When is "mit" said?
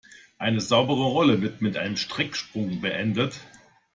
1.61-1.77